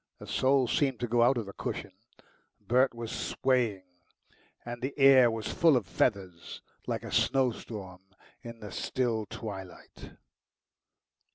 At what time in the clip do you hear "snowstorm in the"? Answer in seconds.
7.11-8.71